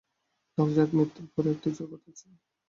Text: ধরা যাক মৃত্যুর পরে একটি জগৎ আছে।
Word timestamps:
ধরা 0.57 0.71
যাক 0.75 0.89
মৃত্যুর 0.97 1.27
পরে 1.33 1.47
একটি 1.55 1.69
জগৎ 1.77 2.01
আছে। 2.09 2.25